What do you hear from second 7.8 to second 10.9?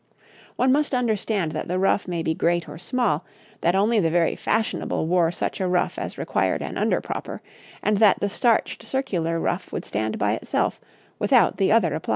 and that the starched circular ruff would stand by itself